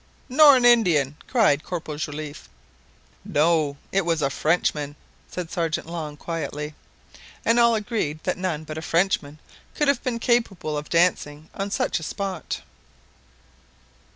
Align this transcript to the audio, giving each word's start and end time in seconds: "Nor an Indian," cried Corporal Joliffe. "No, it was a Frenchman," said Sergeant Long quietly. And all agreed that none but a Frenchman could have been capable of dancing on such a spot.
"Nor 0.29 0.57
an 0.57 0.65
Indian," 0.65 1.15
cried 1.27 1.63
Corporal 1.63 1.99
Joliffe. 1.99 2.49
"No, 3.23 3.77
it 3.91 4.03
was 4.03 4.23
a 4.23 4.31
Frenchman," 4.31 4.95
said 5.29 5.51
Sergeant 5.51 5.85
Long 5.85 6.17
quietly. 6.17 6.73
And 7.45 7.59
all 7.59 7.75
agreed 7.75 8.19
that 8.23 8.35
none 8.39 8.63
but 8.63 8.79
a 8.79 8.81
Frenchman 8.81 9.37
could 9.75 9.87
have 9.87 10.03
been 10.03 10.17
capable 10.17 10.75
of 10.75 10.89
dancing 10.89 11.51
on 11.53 11.69
such 11.69 11.99
a 11.99 12.03
spot. 12.03 12.61